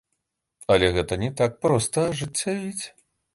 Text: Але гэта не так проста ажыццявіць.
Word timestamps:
Але 0.75 0.87
гэта 0.95 1.13
не 1.23 1.29
так 1.41 1.51
проста 1.67 2.07
ажыццявіць. 2.15 2.85